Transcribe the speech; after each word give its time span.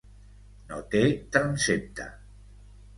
No 0.71 0.79
té 0.95 1.03
transsepte. 1.37 2.11